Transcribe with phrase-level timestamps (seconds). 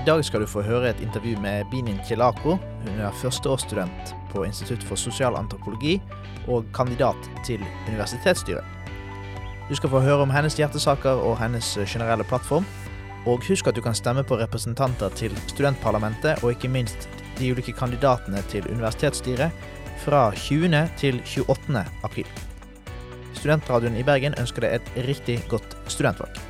[0.00, 2.54] I dag skal du få høre et intervju med Binin Kilako.
[2.56, 5.98] Hun er førsteårsstudent på Institutt for sosial antropologi
[6.48, 8.64] og kandidat til universitetsstyret.
[9.68, 12.64] Du skal få høre om hennes hjertesaker og hennes generelle plattform.
[13.28, 17.04] Og husk at du kan stemme på representanter til studentparlamentet og ikke minst
[17.36, 19.52] de ulike kandidatene til universitetsstyret
[20.06, 20.80] fra 20.
[20.96, 21.84] til 28.
[22.08, 22.32] april.
[23.34, 26.49] Studentradioen i Bergen ønsker deg et riktig godt studentvalg.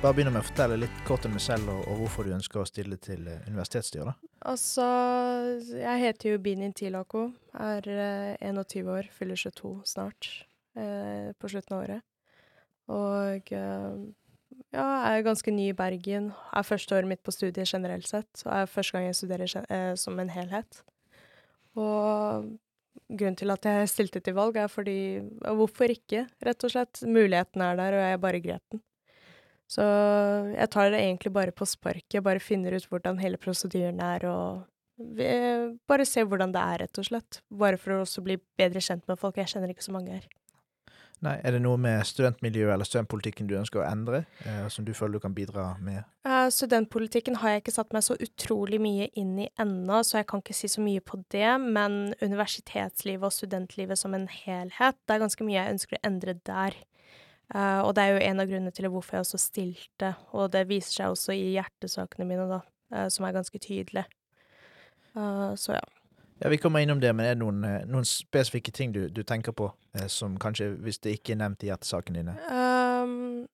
[0.00, 2.62] Bare begynne med å fortelle litt kort om deg selv og, og hvorfor du ønsker
[2.62, 4.16] å stille til eh, universitetsstyret.
[4.48, 4.86] Altså,
[5.76, 7.26] jeg heter jo Bini Tilako.
[7.60, 10.30] Er eh, 21 år, fyller 22 snart.
[10.72, 12.06] Eh, på slutten av året.
[12.96, 14.00] Og eh,
[14.72, 16.32] ja, er ganske ny i Bergen.
[16.56, 18.32] Er første året mitt på studiet generelt sett.
[18.46, 20.80] Og er første gang jeg studerer eh, som en helhet.
[21.76, 22.52] Og
[23.10, 25.00] grunnen til at jeg stilte til valg, er fordi
[25.44, 27.04] Hvorfor ikke, rett og slett?
[27.04, 28.88] Muligheten er der, og jeg bare grep den.
[29.70, 29.84] Så
[30.50, 34.66] jeg tar det egentlig bare på sparket, bare finner ut hvordan hele prosedyren er, og
[35.88, 37.40] bare ser hvordan det er, rett og slett.
[37.48, 39.38] Bare for å også bli bedre kjent med folk.
[39.38, 40.26] Jeg kjenner ikke så mange her.
[41.20, 44.94] Nei, Er det noe med studentmiljøet eller studentpolitikken du ønsker å endre, eh, som du
[44.96, 46.06] føler du kan bidra med?
[46.24, 50.30] Uh, studentpolitikken har jeg ikke satt meg så utrolig mye inn i ennå, så jeg
[50.32, 51.50] kan ikke si så mye på det.
[51.60, 56.38] Men universitetslivet og studentlivet som en helhet, det er ganske mye jeg ønsker å endre
[56.48, 56.80] der.
[57.54, 60.68] Eh, og det er jo en av grunnene til hvorfor jeg også stilte, og det
[60.70, 62.60] viser seg også i hjertesakene mine, da,
[62.94, 64.04] uh, som er ganske tydelig.
[65.16, 65.86] Uh, så ja.
[66.40, 69.20] Ja, Vi kommer innom det, men er det noen, eh, noen spesifikke ting du, du
[69.28, 69.66] tenker på,
[70.08, 72.36] som kanskje, hvis det ikke er nevnt i hjertesakene dine?
[72.48, 73.44] Um,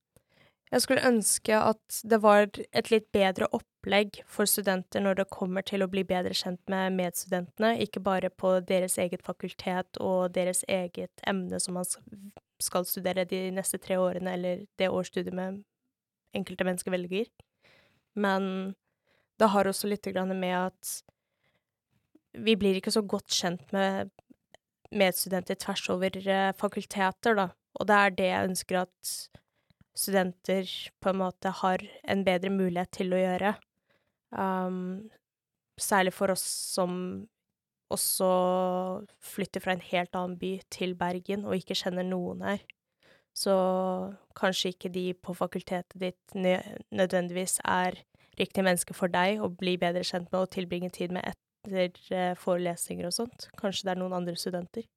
[0.71, 5.67] jeg skulle ønske at det var et litt bedre opplegg for studenter når det kommer
[5.67, 10.62] til å bli bedre kjent med medstudentene, ikke bare på deres eget fakultet og deres
[10.71, 11.91] eget emne som man
[12.62, 15.62] skal studere de neste tre årene, eller det årsstudiet med
[16.37, 17.28] enkelte mennesker velger.
[18.17, 18.75] Men
[19.37, 20.93] det har også litt med at
[22.37, 24.11] vi blir ikke så godt kjent med
[24.93, 27.49] medstudenter tvers over eh, fakulteter, da.
[27.77, 29.12] Og det er det jeg ønsker at
[29.97, 30.69] studenter
[31.00, 33.55] på en måte har en bedre mulighet til å gjøre.
[34.37, 35.09] Um,
[35.81, 36.44] særlig for oss
[36.77, 37.27] som
[37.93, 38.29] også
[39.23, 42.65] flytter fra en helt annen by til Bergen og ikke kjenner noen her.
[43.37, 43.55] Så
[44.39, 47.99] kanskje ikke de på fakultetet ditt nødvendigvis er
[48.41, 52.33] riktige mennesker for deg å bli bedre kjent med og tilbringe tid med etter eh,
[52.41, 53.49] forelesninger og sånt.
[53.61, 54.89] Kanskje det er noen andre studenter.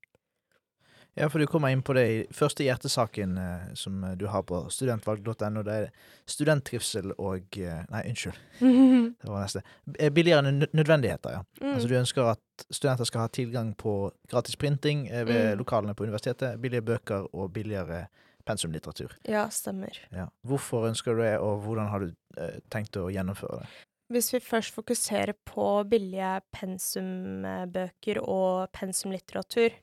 [1.17, 4.43] Ja, for du kommer inn på det i første hjertesaken eh, som eh, du har
[4.47, 5.63] på studentvalg.no.
[5.67, 5.87] Det er
[6.29, 8.37] studenttrivsel og eh, Nei, unnskyld.
[9.19, 9.63] Det var neste.
[9.97, 11.41] Eh, Billigere nø- nødvendigheter, ja.
[11.61, 11.73] Mm.
[11.73, 13.95] Altså Du ønsker at studenter skal ha tilgang på
[14.31, 15.57] gratis printing eh, ved Mm.
[15.63, 18.05] lokalene på universitetet, billige bøker og billigere
[18.45, 19.11] pensumlitteratur.
[19.27, 19.97] Ja, stemmer.
[20.15, 20.29] Ja.
[20.47, 23.67] Hvorfor ønsker du det, og hvordan har du eh, tenkt å gjennomføre det?
[24.09, 29.75] Hvis vi først fokuserer på billige pensumbøker og pensumlitteratur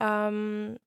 [0.00, 0.78] um,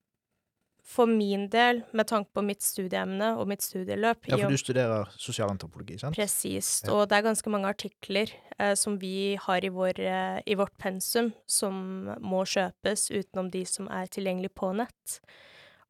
[0.86, 5.10] For min del, med tanke på mitt studieemne og mitt studieløp Ja, for du studerer
[5.18, 6.16] sosialantropologi, sant?
[6.18, 6.86] Presist.
[6.86, 6.94] Ja.
[6.94, 8.30] Og det er ganske mange artikler
[8.60, 13.66] eh, som vi har i, vår, eh, i vårt pensum, som må kjøpes utenom de
[13.66, 15.18] som er tilgjengelig på nett.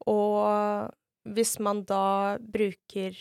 [0.07, 0.93] Og
[1.25, 3.17] hvis man da bruker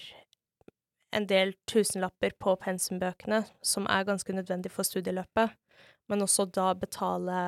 [1.15, 5.55] en del tusenlapper på pensumbøkene, som er ganske nødvendig for studieløpet,
[6.11, 7.39] men også da betale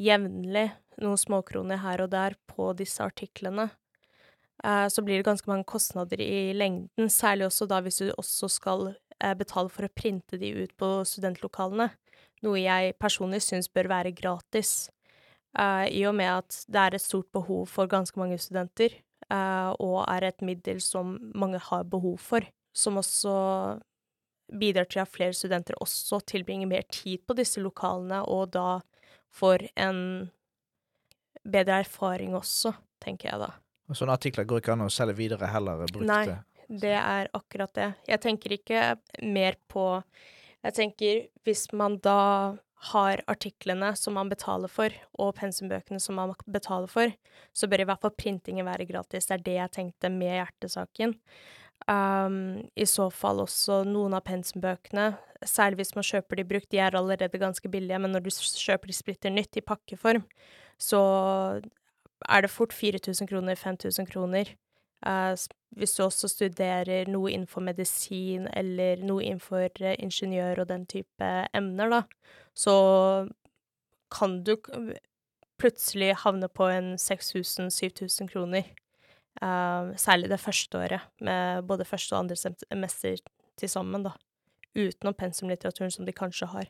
[0.00, 0.68] jevnlig
[1.02, 3.68] noen småkroner her og der på disse artiklene,
[4.64, 8.50] eh, så blir det ganske mange kostnader i lengden, særlig også da hvis du også
[8.52, 8.88] skal
[9.20, 11.90] eh, betale for å printe de ut på studentlokalene,
[12.44, 14.90] noe jeg personlig syns bør være gratis,
[15.58, 20.02] eh, i og med at det er et stort behov for ganske mange studenter, og
[20.04, 22.44] er et middel som mange har behov for,
[22.76, 23.32] som også
[24.52, 28.82] bidrar til at flere studenter også tilbringer mer tid på disse lokalene, og da
[29.34, 30.00] får en
[31.44, 33.52] bedre erfaring også, tenker jeg da.
[33.90, 36.08] Og sånne artikler går ikke an å selge videre heller, eh, brukte.
[36.08, 36.40] Nei.
[36.64, 37.90] Det er akkurat det.
[38.08, 38.84] Jeg tenker ikke
[39.22, 40.02] mer på
[40.64, 42.56] Jeg tenker hvis man da
[42.88, 47.12] har artiklene som man betaler for, og pensumbøkene som man betaler for,
[47.52, 49.28] så bør i hvert fall printingen være gratis.
[49.28, 51.12] Det er det jeg tenkte med hjertesaken.
[51.88, 55.10] Um, I så fall også noen av pensumbøkene,
[55.44, 58.88] særlig hvis man kjøper de brukt, de er allerede ganske billige, men når du kjøper
[58.88, 60.24] de splitter nytt i pakkeform,
[60.80, 61.00] så
[62.28, 64.54] er det fort 4000 kroner, 5000 kroner.
[65.04, 65.36] Uh,
[65.76, 71.32] hvis du også studerer noe innenfor medisin eller noe innenfor uh, ingeniør og den type
[71.52, 72.00] emner, da,
[72.56, 72.76] så
[74.14, 74.56] kan du
[75.60, 78.72] plutselig havne på en 6000-7000 kroner.
[79.42, 83.16] Eh, særlig det første året, med både første og andre sem- semester
[83.58, 84.12] til sammen, da.
[84.76, 86.66] utenom pensumlitteraturen som de kanskje har.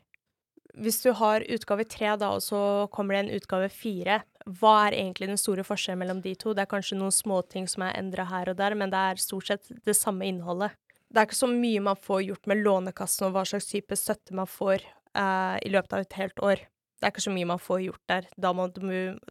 [0.77, 4.97] Hvis du har utgave tre, da, og så kommer det en utgave fire, hva er
[4.97, 6.53] egentlig den store forskjellen mellom de to?
[6.53, 9.47] Det er kanskje noen småting som er endra her og der, men det er stort
[9.47, 10.71] sett det samme innholdet.
[11.09, 14.33] Det er ikke så mye man får gjort med Lånekassen og hva slags type støtte
[14.35, 14.83] man får
[15.15, 16.55] eh, i løpet av et helt år.
[16.99, 18.27] Det er ikke så mye man får gjort der.
[18.37, 18.67] Da må,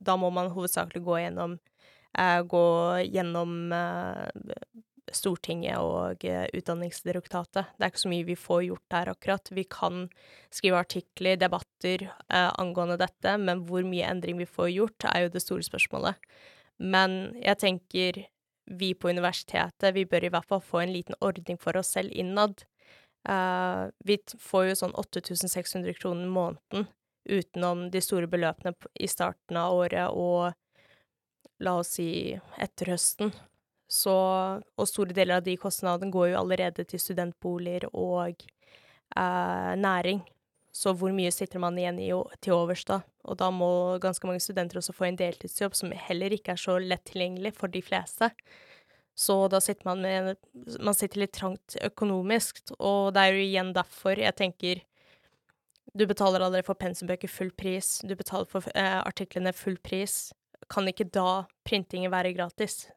[0.03, 1.59] da må man hovedsakelig gå gjennom,
[2.47, 2.67] gå
[3.11, 4.75] gjennom eh,
[5.13, 7.75] Stortinget og eh, Utdanningsdirektoratet.
[7.77, 9.51] Det er ikke så mye vi får gjort der akkurat.
[9.55, 10.07] Vi kan
[10.55, 15.35] skrive artikler, debatter eh, angående dette, men hvor mye endring vi får gjort, er jo
[15.35, 16.31] det store spørsmålet.
[16.83, 18.25] Men jeg tenker
[18.65, 22.15] vi på universitetet, vi bør i hvert fall få en liten ordning for oss selv
[22.17, 22.65] innad.
[23.29, 26.89] Uh, vi får jo sånn 8600 kroner måneden
[27.25, 30.53] utenom de store beløpene i starten av året og
[31.63, 32.09] la oss si
[32.59, 33.33] etter høsten.
[33.91, 34.15] Så
[34.77, 38.43] Og store deler av de kostnadene går jo allerede til studentboliger og
[39.17, 40.25] eh, næring.
[40.75, 42.11] Så hvor mye sitter man igjen i
[42.43, 43.03] til overs da?
[43.25, 46.79] Og da må ganske mange studenter også få en deltidsjobb som heller ikke er så
[46.83, 48.33] lett tilgjengelig for de fleste.
[49.15, 50.37] Så da sitter man med
[50.83, 54.83] Man sitter litt trangt økonomisk, og det er jo igjen derfor jeg tenker
[55.95, 60.33] Du betaler allerede for pensumbøker full pris, du betaler for eh, artiklene full pris.
[60.71, 62.89] Kan ikke da printingen være gratis?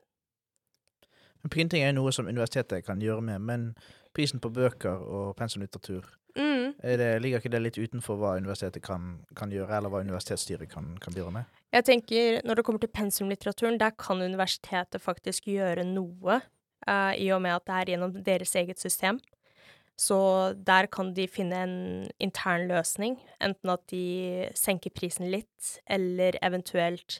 [1.47, 3.67] Printing er noe som universitetet kan gjøre med, men
[4.15, 6.73] prisen på bøker og pensumlitteratur Mm.
[6.81, 10.91] Det, ligger ikke det litt utenfor hva universitetet kan, kan gjøre, eller hva universitetsstyret kan,
[11.01, 11.55] kan bidra med?
[11.73, 16.41] Jeg tenker, Når det kommer til pensumlitteraturen, der kan universitetet faktisk gjøre noe,
[16.87, 19.19] uh, i og med at det er gjennom deres eget system.
[19.97, 20.17] Så
[20.61, 21.77] der kan de finne en
[22.21, 27.17] intern løsning, enten at de senker prisen litt, eller eventuelt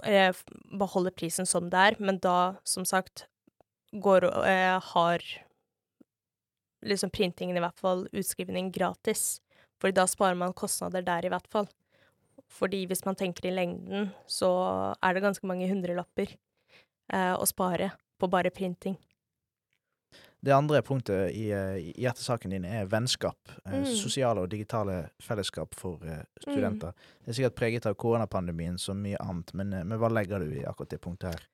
[0.00, 0.32] uh,
[0.72, 3.26] beholder prisen som det er, men da, som sagt,
[3.92, 5.26] går, uh, har
[6.84, 9.42] liksom printingen i hvert fall, utskrivning gratis.
[9.80, 11.68] For da sparer man kostnader der i hvert fall.
[12.54, 14.50] Fordi hvis man tenker i lengden, så
[15.02, 17.90] er det ganske mange hundrelapper eh, å spare
[18.20, 18.96] på bare printing.
[20.44, 23.48] Det andre punktet i, eh, i hjertesaken din er vennskap.
[23.64, 23.86] Eh, mm.
[23.96, 26.92] Sosiale og digitale fellesskap for uh, studenter.
[26.92, 27.14] Mm.
[27.24, 30.66] Det er sikkert preget av koronapandemien som mye annet, men, men, hva legger du i
[30.68, 31.46] akkurat det punktet her?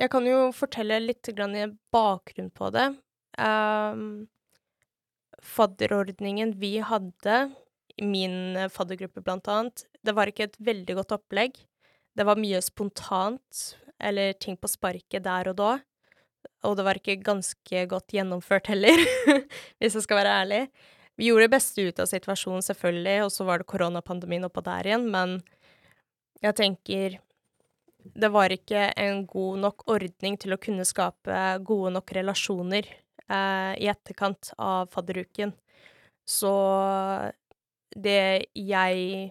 [0.00, 2.88] Jeg kan jo fortelle litt grann i bakgrunn på det.
[3.36, 4.08] Um,
[5.44, 7.38] fadderordningen vi hadde,
[8.00, 11.60] min faddergruppe blant annet, det var ikke et veldig godt opplegg.
[12.16, 13.66] Det var mye spontant,
[14.00, 15.74] eller ting på sparket der og da.
[16.64, 19.00] Og det var ikke ganske godt gjennomført heller,
[19.78, 20.62] hvis jeg skal være ærlig.
[21.14, 24.88] Vi gjorde det beste ut av situasjonen, selvfølgelig, og så var det koronapandemien oppå der
[24.88, 25.38] igjen, men
[26.42, 27.20] jeg tenker
[28.04, 33.72] det var ikke en god nok ordning til å kunne skape gode nok relasjoner eh,
[33.80, 35.54] i etterkant av fadderuken.
[36.28, 36.52] Så
[37.94, 39.30] det jeg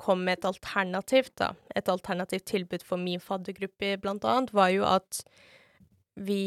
[0.00, 4.84] kom med et alternativt, da, et alternativt tilbud for min faddergruppe blant annet, var jo
[4.88, 5.22] at
[6.16, 6.42] vi,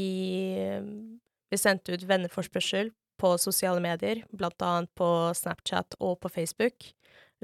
[1.50, 6.90] vi sendte ut venneforspørsel på sosiale medier, blant annet på Snapchat og på Facebook.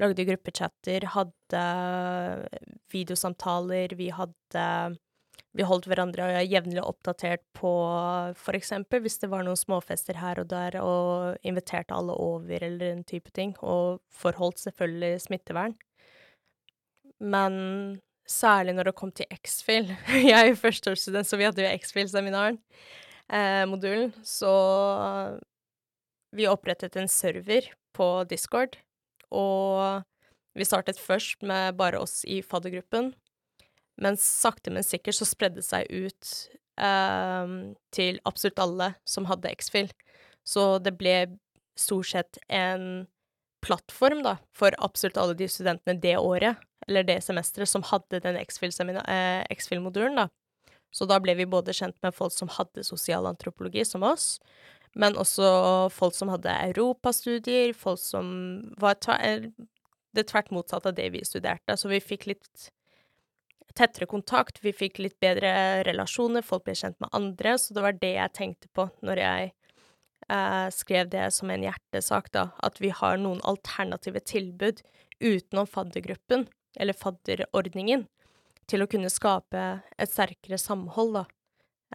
[0.00, 1.62] Lagde gruppechatter, hadde
[2.92, 4.66] videosamtaler, vi hadde
[5.58, 7.70] vi holdt hverandre jevnlig oppdatert på
[8.38, 12.84] for eksempel hvis det var noen småfester her og der, og inviterte alle over eller
[12.84, 15.74] den type ting, og forholdt selvfølgelig smittevern.
[17.18, 18.00] Men
[18.30, 19.90] særlig når det kom til X-Fill.
[20.30, 22.60] Jeg er jo førsteårsstudent, så vi hadde jo X-Fill-seminaren,
[23.32, 24.52] eh, modulen, så
[26.36, 28.78] vi opprettet en server på Discord,
[29.34, 30.06] og
[30.58, 33.12] vi startet først med bare oss i faddergruppen,
[34.00, 36.30] men sakte, men sikkert så spredde det seg ut
[36.80, 37.54] eh,
[37.94, 39.90] til absolutt alle som hadde X-Fill.
[40.46, 41.16] Så det ble
[41.78, 43.06] stort sett en
[43.64, 48.38] plattform, da, for absolutt alle de studentene det året, eller det semesteret, som hadde den
[48.40, 50.28] X-Fill-modulen, eh, da.
[50.90, 54.40] Så da ble vi både kjent med folk som hadde sosialantropologi, som oss,
[54.98, 55.46] men også
[55.94, 58.26] folk som hadde europastudier, folk som
[58.80, 61.76] var det tvert motsatte av det vi studerte.
[61.78, 62.70] Så vi fikk litt
[63.78, 67.98] tettere kontakt, vi fikk litt bedre relasjoner, folk ble kjent med andre, så det var
[68.00, 69.52] det jeg tenkte på når jeg
[70.26, 74.82] eh, skrev det som en hjertesak, da, at vi har noen alternative tilbud
[75.20, 78.06] utenom faddergruppen, eller fadderordningen,
[78.70, 79.64] til å kunne skape
[79.98, 81.24] et sterkere samhold, da,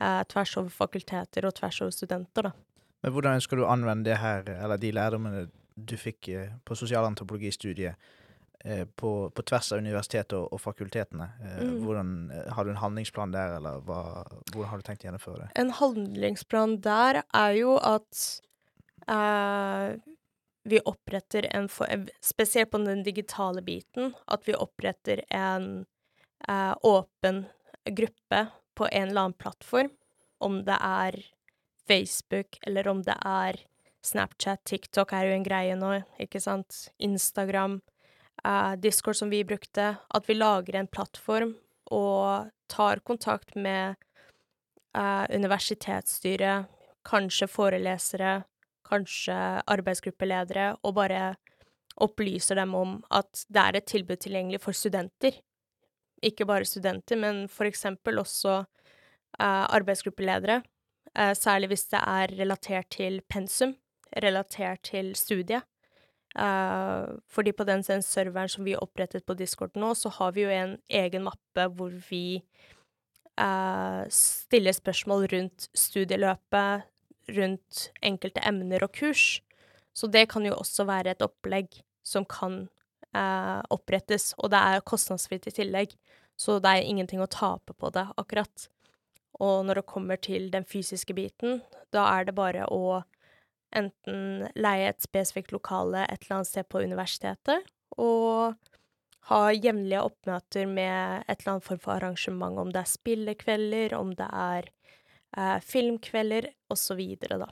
[0.02, 2.52] eh, tvers over fakulteter og tvers over studenter, da.
[3.04, 7.96] Men hvordan skal du anvende det her, eller de lærdommene du fikk eh, på sosialantropologistudiet,
[8.66, 11.28] Eh, på, på, tvers av universitetet og, og fakultetene.
[11.38, 11.74] Mm.
[11.86, 12.08] Hvordan,
[12.50, 14.24] har du en handlingsplan der, eller hva,
[14.56, 15.50] hvordan har du tenkt å gjennomføre det?
[15.62, 18.24] En handlingsplan der er jo at
[19.06, 19.90] Eh,
[20.66, 25.86] vi oppretter en eh, Spesielt på den digitale biten, at vi oppretter en
[26.48, 27.46] eh, åpen
[27.86, 29.90] gruppe på en eller annen plattform,
[30.40, 31.20] om det er
[31.88, 33.62] Facebook eller om det er
[34.06, 35.92] Snapchat, TikTok er jo en greie nå,
[36.22, 37.80] ikke sant, Instagram,
[38.44, 41.56] eh, Discord som vi brukte, at vi lager en plattform
[41.94, 43.96] og tar kontakt med
[44.98, 46.70] eh, universitetsstyret,
[47.06, 48.44] kanskje forelesere,
[48.86, 49.36] kanskje
[49.72, 51.36] arbeidsgruppeledere, og bare
[52.02, 55.38] opplyser dem om at det er et tilbud tilgjengelig for studenter.
[56.24, 60.62] Ikke bare studenter, men for eksempel også eh, arbeidsgruppeledere,
[61.16, 63.76] eh, særlig hvis det er relatert til pensum,
[64.24, 65.64] relatert til studiet.
[66.36, 70.44] Eh, fordi på den, den serveren som vi opprettet på Discord nå, så har vi
[70.44, 72.42] jo en egen mappe hvor vi
[73.40, 76.92] eh, stiller spørsmål rundt studieløpet,
[77.32, 79.42] rundt enkelte emner og kurs.
[79.96, 82.66] Så det kan jo også være et opplegg som kan
[83.16, 85.96] eh, opprettes, og det er kostnadsfritt i tillegg.
[86.38, 88.68] Så det er ingenting å tape på det, akkurat.
[89.40, 91.62] Og når det kommer til den fysiske biten,
[91.96, 93.02] da er det bare å
[93.76, 97.66] enten leie et spesifikt lokale et eller annet sted på universitetet,
[98.00, 98.56] og
[99.32, 104.14] ha jevnlige oppmøter med et eller annet form for arrangement, om det er spillekvelder, om
[104.16, 104.70] det er
[105.38, 107.50] eh, filmkvelder, osv., da.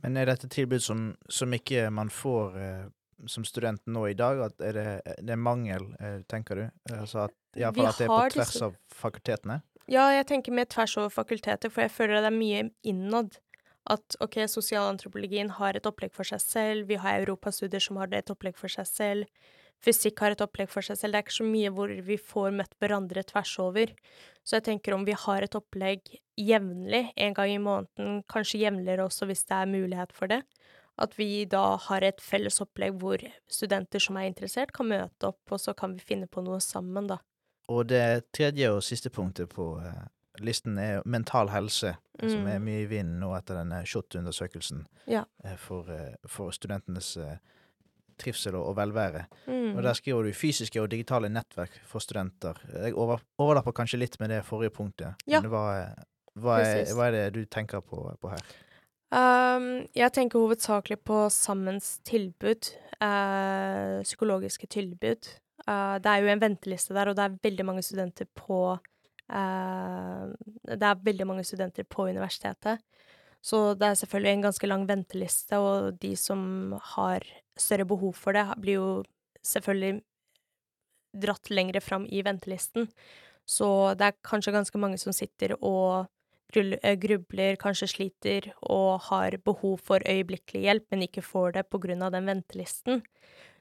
[0.00, 2.86] Men er dette tilbud som, som ikke man får eh,
[3.28, 4.40] som student nå i dag?
[4.48, 4.86] At er det,
[5.20, 6.64] det er mangel, eh, tenker du?
[6.94, 8.70] Altså at, Iallfall at det er på tvers disse...
[8.70, 9.60] av fakultetene?
[9.90, 13.40] Ja, jeg tenker med tvers over fakulteter, for jeg føler det er mye innad
[13.90, 18.30] at OK, sosialantropologien har et opplegg for seg selv, vi har europastudier som har et
[18.30, 19.48] opplegg for seg selv,
[19.84, 21.14] fysikk har et opplegg for seg selv.
[21.14, 23.94] Det er ikke så mye hvor vi får møtt hverandre tvers over.
[24.44, 29.06] Så jeg tenker om vi har et opplegg jevnlig, en gang i måneden, kanskje jevnligere
[29.08, 30.40] også hvis det er mulighet for det,
[31.00, 35.42] at vi da har et felles opplegg hvor studenter som er interessert, kan møte opp,
[35.52, 37.20] og så kan vi finne på noe sammen, da.
[37.70, 40.08] Og det tredje og siste punktet på eh,
[40.42, 42.28] listen er mental helse, mm.
[42.28, 42.66] som er mm.
[42.66, 45.24] mye i vinden nå etter denne SHoT-undersøkelsen ja.
[45.44, 47.36] Eh, for, eh, for, studentenes eh,
[48.20, 49.24] trivsel og, velvære.
[49.46, 49.76] Mm.
[49.76, 52.60] Og Der skriver du fysiske og digitale nettverk for studenter.
[52.74, 55.20] Jeg over, overlapper kanskje litt med det forrige punktet.
[55.26, 55.40] Ja.
[55.40, 55.64] Hva,
[56.38, 58.44] hva, er, hva, er, det du tenker på, på her?
[59.10, 62.70] Um, jeg tenker hovedsakelig på Sammens tilbud,
[63.02, 65.32] uh, psykologiske tilbud.
[65.66, 70.22] Uh, det er jo en venteliste der, og det er veldig mange studenter på uh,
[70.70, 72.80] det er veldig mange studenter på universitetet,
[73.42, 77.24] så det er selvfølgelig en ganske lang venteliste, og de som har
[77.58, 78.90] større behov for det, blir jo
[79.46, 80.00] selvfølgelig
[81.20, 82.88] dratt lengre fram i ventelisten.
[83.48, 83.66] Så
[83.98, 86.06] det er kanskje ganske mange som sitter og
[86.54, 91.80] eh, grubler, kanskje sliter og har behov for øyeblikkelig hjelp, men ikke får det på
[91.82, 93.02] grunn av den ventelisten.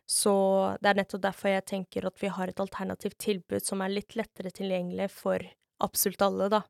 [0.10, 0.34] Så
[0.82, 4.16] det er nettopp derfor jeg tenker at vi har et alternativt tilbud som er litt
[4.18, 5.44] lettere tilgjengelig for
[5.86, 6.64] absolutt alle, da,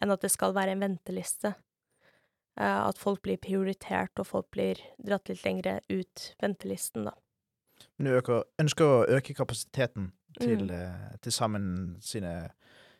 [0.00, 1.52] enn at det skal være en venteliste.
[2.58, 7.14] Uh, at folk blir prioritert, og folk blir dratt litt lengre ut ventelisten, da.
[7.98, 10.08] Men du ønsker å øke kapasiteten
[10.40, 10.72] til, mm.
[10.74, 11.68] uh, til sammen
[12.02, 12.32] sine,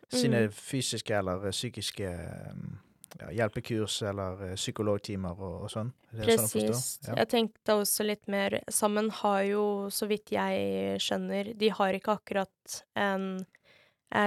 [0.07, 0.55] sine mm.
[0.55, 2.13] fysiske eller psykiske
[2.53, 2.79] um,
[3.17, 5.91] ja, hjelpekurs eller psykologtimer og, og sånn?
[6.13, 6.83] Presis.
[7.01, 7.19] Sånn ja.
[7.23, 9.63] Jeg tenkte også litt mer Sammen har jo,
[9.93, 13.47] så vidt jeg skjønner, de har ikke akkurat en eh,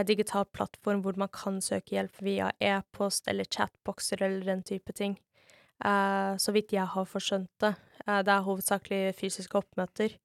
[0.07, 5.17] digital plattform hvor man kan søke hjelp via e-post eller chatboxer eller den type ting.
[5.83, 7.75] Eh, så vidt jeg har forskjønt det.
[8.07, 10.17] Eh, det er hovedsakelig fysiske oppmøter.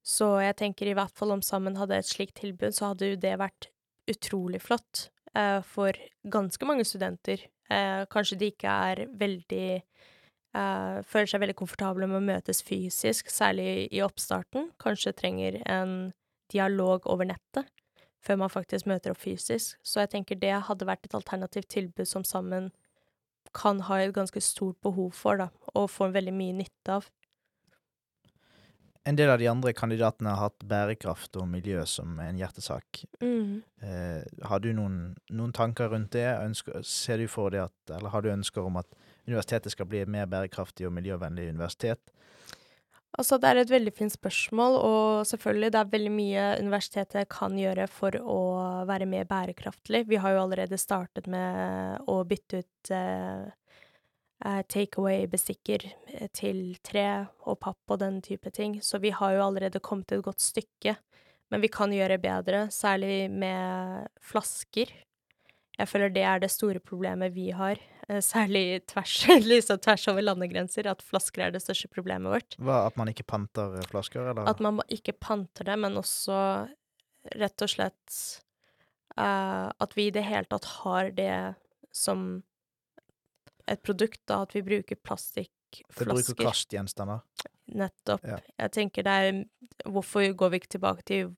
[0.00, 3.20] Så jeg tenker i hvert fall om Sammen hadde et slikt tilbud, så hadde jo
[3.20, 3.68] det vært
[4.10, 7.44] utrolig flott eh, for ganske mange studenter.
[7.70, 9.66] Eh, kanskje de ikke er veldig
[10.50, 14.64] føler seg veldig komfortable med å møtes fysisk, særlig i oppstarten.
[14.82, 15.92] Kanskje trenger en
[16.50, 17.68] dialog over nettet
[18.24, 19.78] før man faktisk møter opp fysisk.
[19.82, 22.70] Så jeg tenker det hadde vært et alternativt tilbud som sammen
[23.56, 27.08] kan ha et ganske stort behov for, da, og få veldig mye nytte av.
[29.08, 33.00] En del av de andre kandidatene har hatt bærekraft og miljø som en hjertesak.
[33.24, 33.62] Mm.
[33.80, 34.98] Eh, har du noen,
[35.32, 36.26] noen, tanker rundt det?
[36.44, 38.92] Ønsker, ser du for deg at, eller har du ønsker om at
[39.24, 42.12] universitetet skal bli et mer bærekraftig og miljøvennlig universitet?
[43.18, 47.56] Altså, det er et veldig fint spørsmål, og selvfølgelig, det er veldig mye universitetet kan
[47.58, 48.40] gjøre for å
[48.86, 50.04] være mer bærekraftig.
[50.06, 53.50] Vi har jo allerede startet med å bytte ut eh,
[54.46, 59.44] eh takeaway-bestikker eh, til tre og papp og den type ting, så vi har jo
[59.48, 60.94] allerede kommet et godt stykke.
[61.50, 64.94] Men vi kan gjøre bedre, særlig med flasker.
[65.80, 67.80] Jeg føler det er det store problemet vi har.
[68.10, 69.14] Eh, særlig tvers,
[69.52, 72.58] liksom tvers over landegrenser, at flasker er det største problemet vårt.
[72.58, 74.50] Hva, At man ikke panter eh, flasker, eller?
[74.50, 76.36] At man ikke panter det, men også
[77.40, 78.20] rett og slett
[79.18, 81.34] uh, at vi i det hele tatt har det
[81.92, 82.42] som
[83.70, 86.08] et produkt, da, at vi bruker plastikkflasker.
[86.08, 87.20] Det bruker kastgjenstander.
[87.70, 88.24] Nettopp.
[88.26, 88.40] Ja.
[88.64, 89.42] Jeg tenker det er
[89.86, 91.28] Hvorfor går vi ikke tilbake til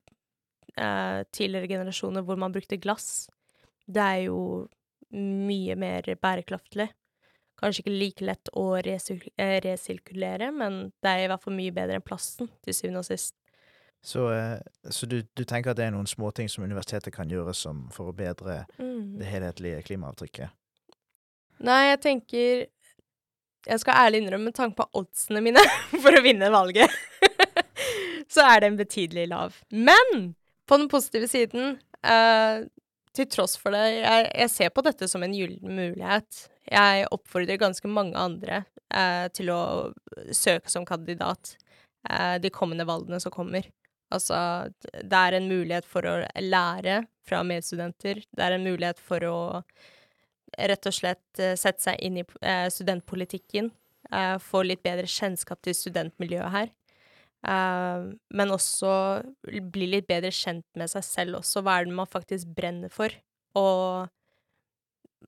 [0.81, 3.29] uh, tidligere generasjoner hvor man brukte glass?
[3.87, 4.38] Det er jo
[5.12, 6.88] mye mer bærekraftig.
[7.62, 12.04] Kanskje ikke like lett å resirkulere, men det er i hvert fall mye bedre enn
[12.04, 13.37] plasten, til syvende og sist.
[14.02, 14.25] Så,
[14.90, 18.11] så du, du, tenker at det er noen småting som universitetet kan gjøre som, for
[18.11, 19.21] å bedre mm.
[19.21, 20.50] det helhetlige klimaavtrykket?
[21.62, 22.64] Nei, jeg tenker
[23.69, 25.62] Jeg skal ærlig innrømme, med tanke på oddsene mine
[26.02, 26.90] for å vinne valget,
[28.35, 29.61] så er den betydelig lav.
[29.71, 30.33] Men
[30.66, 32.66] på den positive siden, uh,
[33.16, 36.47] til tross for det, jeg, jeg, ser på dette som en gyllen mulighet.
[36.71, 38.62] Jeg oppfordrer ganske mange andre
[38.95, 39.62] eh, til å
[40.33, 41.57] søke som kandidat
[42.09, 43.69] eh, de kommende valgene som kommer.
[44.12, 44.37] Altså,
[44.92, 48.23] det er en mulighet for å lære fra medstudenter.
[48.28, 49.37] Det er en mulighet for å
[50.59, 53.71] rett og slett uh, sette seg inn i eh, studentpolitikken.
[54.12, 56.73] Uh, få litt bedre kjennskap til studentmiljøet her.
[57.43, 58.91] Men også
[59.75, 61.63] bli litt bedre kjent med seg selv også.
[61.63, 63.15] Hva er det man faktisk brenner for?
[63.59, 64.09] Og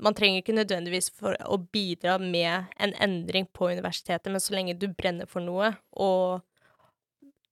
[0.02, 4.76] man trenger ikke nødvendigvis for å bidra med en endring på universitetet, men så lenge
[4.78, 6.42] du brenner for noe, og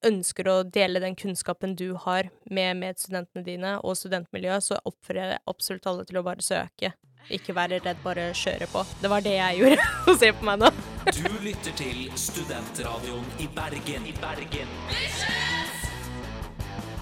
[0.06, 5.44] ønsker å dele den kunnskapen du har med medstudentene dine og studentmiljøet, så oppfordrer jeg
[5.52, 6.92] absolutt alle til å bare søke.
[7.30, 8.82] Ikke være redd, bare kjøre på.
[9.02, 9.86] Det var det jeg gjorde.
[10.10, 10.70] Og se på meg nå.
[11.06, 14.06] du lytter til Studentradioen i Bergen.
[14.06, 14.74] I Bergen.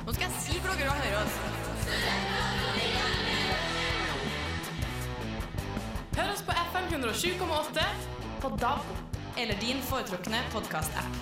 [0.06, 1.40] Nå skal jeg si hvor dere hører oss.
[6.16, 7.87] Hør oss på FM 107,8,
[8.42, 11.20] på DAB eller din foretrukne podkast-app.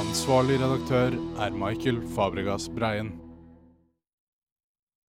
[0.00, 3.25] Ansvarlig redaktør er Michael Fabregas Breien.